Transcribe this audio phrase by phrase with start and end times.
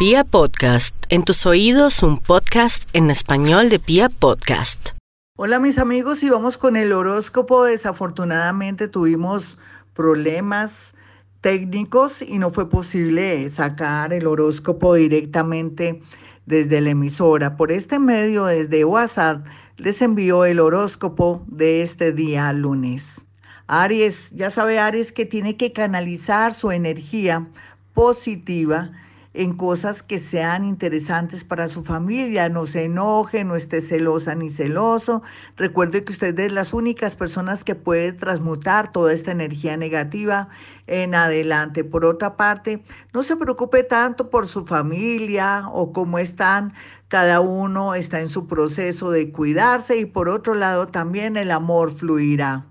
[0.00, 4.92] Pia Podcast, en tus oídos un podcast en español de Pia Podcast.
[5.36, 7.64] Hola mis amigos y vamos con el horóscopo.
[7.64, 9.58] Desafortunadamente tuvimos
[9.92, 10.94] problemas
[11.42, 16.00] técnicos y no fue posible sacar el horóscopo directamente
[16.46, 17.58] desde la emisora.
[17.58, 19.46] Por este medio, desde WhatsApp,
[19.76, 23.20] les envío el horóscopo de este día lunes.
[23.66, 27.48] Aries, ya sabe Aries que tiene que canalizar su energía
[27.92, 28.92] positiva
[29.32, 32.48] en cosas que sean interesantes para su familia.
[32.48, 35.22] No se enoje, no esté celosa ni celoso.
[35.56, 40.48] Recuerde que usted es las únicas personas que puede transmutar toda esta energía negativa
[40.86, 41.84] en adelante.
[41.84, 42.82] Por otra parte,
[43.14, 46.72] no se preocupe tanto por su familia o cómo están.
[47.06, 51.92] Cada uno está en su proceso de cuidarse y por otro lado también el amor
[51.94, 52.66] fluirá.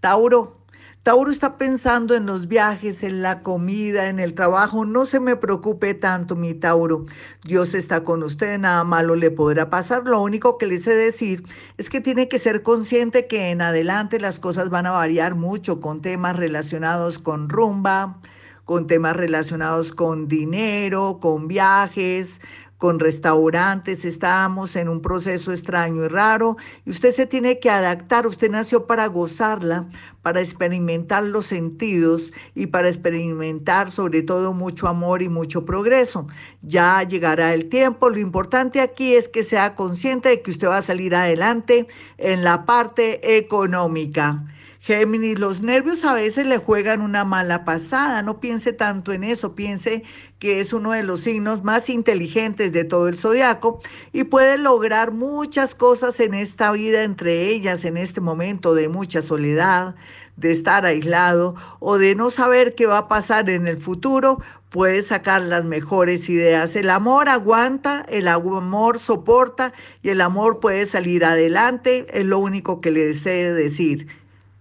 [0.00, 0.57] Tauro,
[1.02, 4.84] Tauro está pensando en los viajes, en la comida, en el trabajo.
[4.84, 7.04] No se me preocupe tanto, mi Tauro.
[7.44, 10.04] Dios está con usted, nada malo le podrá pasar.
[10.04, 11.44] Lo único que le sé decir
[11.78, 15.80] es que tiene que ser consciente que en adelante las cosas van a variar mucho
[15.80, 18.18] con temas relacionados con rumba,
[18.66, 22.38] con temas relacionados con dinero, con viajes,
[22.78, 28.26] con restaurantes, estamos en un proceso extraño y raro y usted se tiene que adaptar,
[28.26, 29.88] usted nació para gozarla,
[30.22, 36.28] para experimentar los sentidos y para experimentar sobre todo mucho amor y mucho progreso.
[36.62, 40.78] Ya llegará el tiempo, lo importante aquí es que sea consciente de que usted va
[40.78, 44.44] a salir adelante en la parte económica.
[44.88, 49.54] Géminis, los nervios a veces le juegan una mala pasada, no piense tanto en eso,
[49.54, 50.02] piense
[50.38, 53.82] que es uno de los signos más inteligentes de todo el zodiaco
[54.14, 59.20] y puede lograr muchas cosas en esta vida, entre ellas en este momento de mucha
[59.20, 59.94] soledad,
[60.36, 65.02] de estar aislado o de no saber qué va a pasar en el futuro, puede
[65.02, 66.74] sacar las mejores ideas.
[66.76, 72.80] El amor aguanta, el amor soporta y el amor puede salir adelante, es lo único
[72.80, 74.06] que le deseo decir.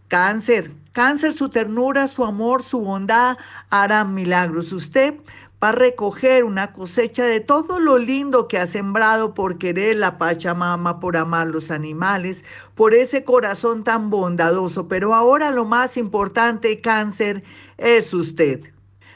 [0.07, 3.37] Cáncer, cáncer, su ternura, su amor, su bondad
[3.69, 4.71] harán milagros.
[4.71, 5.15] Usted
[5.61, 10.17] va a recoger una cosecha de todo lo lindo que ha sembrado por querer la
[10.17, 14.87] Pachamama, por amar los animales, por ese corazón tan bondadoso.
[14.87, 17.43] Pero ahora lo más importante, cáncer,
[17.77, 18.61] es usted.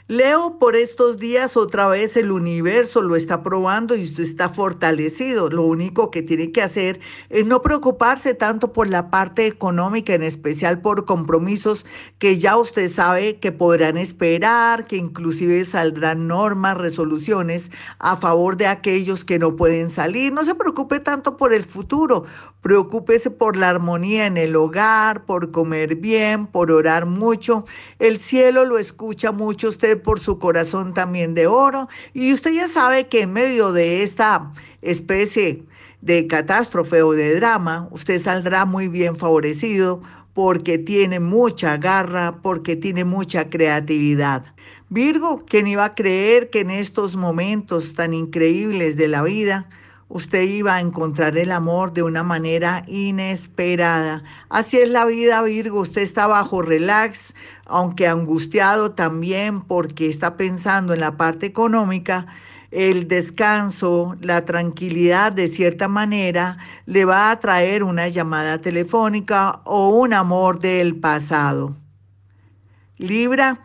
[0.07, 5.49] Leo por estos días otra vez el universo lo está probando y usted está fortalecido.
[5.49, 10.23] Lo único que tiene que hacer es no preocuparse tanto por la parte económica, en
[10.23, 11.85] especial por compromisos
[12.17, 18.67] que ya usted sabe que podrán esperar, que inclusive saldrán normas, resoluciones a favor de
[18.67, 20.33] aquellos que no pueden salir.
[20.33, 22.25] No se preocupe tanto por el futuro,
[22.61, 27.65] preocúpese por la armonía en el hogar, por comer bien, por orar mucho.
[27.99, 31.87] El cielo lo escucha mucho usted por su corazón también de oro.
[32.13, 34.51] Y usted ya sabe que en medio de esta
[34.81, 35.63] especie
[36.01, 40.01] de catástrofe o de drama, usted saldrá muy bien favorecido
[40.33, 44.45] porque tiene mucha garra, porque tiene mucha creatividad.
[44.89, 49.69] Virgo, ¿quién iba a creer que en estos momentos tan increíbles de la vida,
[50.13, 54.23] usted iba a encontrar el amor de una manera inesperada.
[54.49, 55.79] Así es la vida, Virgo.
[55.79, 57.33] Usted está bajo relax,
[57.65, 62.27] aunque angustiado también porque está pensando en la parte económica.
[62.71, 69.89] El descanso, la tranquilidad de cierta manera le va a traer una llamada telefónica o
[69.89, 71.75] un amor del pasado.
[72.97, 73.59] Libra,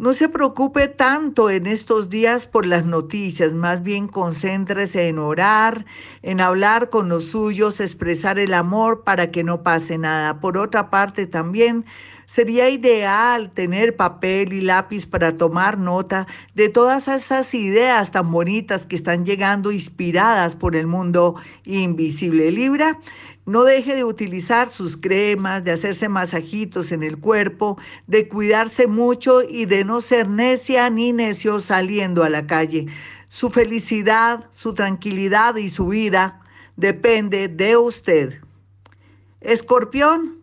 [0.00, 5.84] no se preocupe tanto en estos días por las noticias, más bien concéntrese en orar,
[6.22, 10.40] en hablar con los suyos, expresar el amor para que no pase nada.
[10.40, 11.84] Por otra parte, también
[12.32, 18.86] sería ideal tener papel y lápiz para tomar nota de todas esas ideas tan bonitas
[18.86, 22.52] que están llegando inspiradas por el mundo invisible.
[22.52, 23.00] Libra,
[23.46, 29.42] no deje de utilizar sus cremas, de hacerse masajitos en el cuerpo, de cuidarse mucho
[29.42, 32.86] y de no ser necia ni necio saliendo a la calle.
[33.28, 36.42] Su felicidad, su tranquilidad y su vida
[36.76, 38.34] depende de usted.
[39.40, 40.39] Escorpión,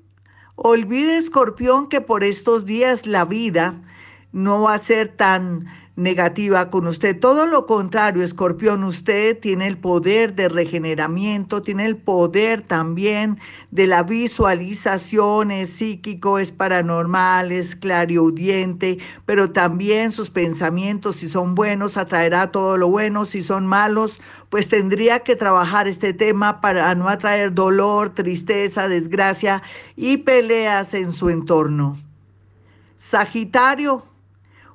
[0.58, 3.76] olvide Escorpión que por estos días la vida
[4.34, 7.20] no va a ser tan negativa con usted.
[7.20, 13.40] Todo lo contrario, escorpión, usted tiene el poder de regeneramiento, tiene el poder también
[13.72, 21.56] de la visualización, es psíquico, es paranormal, es clariaudiente, pero también sus pensamientos, si son
[21.56, 26.94] buenos, atraerá todo lo bueno, si son malos, pues tendría que trabajar este tema para
[26.94, 29.64] no atraer dolor, tristeza, desgracia
[29.96, 31.98] y peleas en su entorno.
[32.98, 34.07] Sagitario,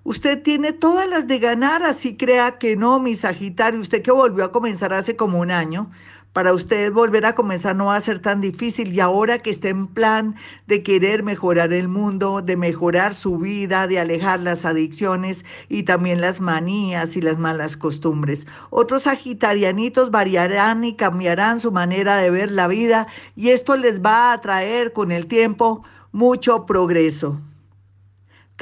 [0.04, 4.44] Usted tiene todas las de ganar, así crea que no, mi Sagitario, usted que volvió
[4.44, 5.90] a comenzar hace como un año,
[6.32, 9.69] para usted volver a comenzar no va a ser tan difícil y ahora que esté
[9.69, 10.34] en plan
[10.66, 16.20] de querer mejorar el mundo, de mejorar su vida, de alejar las adicciones y también
[16.20, 18.46] las manías y las malas costumbres.
[18.70, 23.06] Otros sagitarianitos variarán y cambiarán su manera de ver la vida
[23.37, 27.40] y esto les va a traer con el tiempo mucho progreso.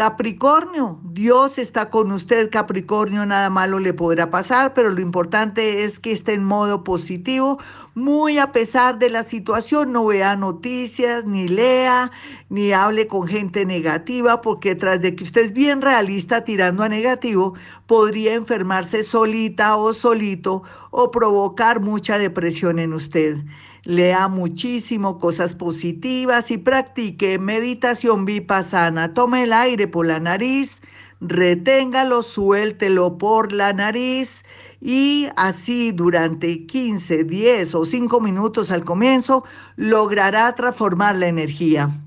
[0.01, 6.01] Capricornio, Dios está con usted, Capricornio, nada malo le podrá pasar, pero lo importante es
[6.01, 7.59] que esté en modo positivo,
[7.95, 12.13] muy a pesar de la situación, no vea noticias, ni lea,
[12.49, 16.89] ni hable con gente negativa, porque tras de que usted es bien realista tirando a
[16.89, 17.53] negativo,
[17.87, 23.37] podría enfermarse solita o solito o provocar mucha depresión en usted
[23.85, 29.15] lea muchísimo cosas positivas y practique meditación vipassana.
[29.15, 30.81] Tome el aire por la nariz,
[31.21, 34.45] reténgalo, suéltelo por la nariz
[34.81, 39.45] y así durante 15, 10 o 5 minutos al comienzo
[39.77, 42.01] logrará transformar la energía.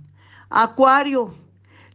[0.49, 1.33] Acuario,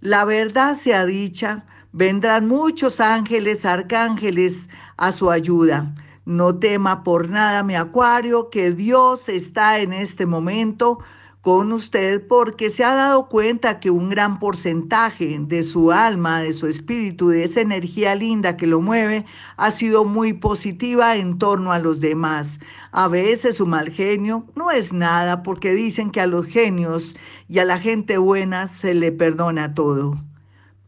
[0.01, 5.95] la verdad sea dicha, vendrán muchos ángeles, arcángeles a su ayuda.
[6.29, 10.99] No tema por nada, mi acuario, que Dios está en este momento
[11.41, 16.53] con usted porque se ha dado cuenta que un gran porcentaje de su alma, de
[16.53, 19.25] su espíritu, de esa energía linda que lo mueve,
[19.57, 22.61] ha sido muy positiva en torno a los demás.
[22.93, 27.17] A veces su mal genio no es nada porque dicen que a los genios
[27.49, 30.19] y a la gente buena se le perdona todo.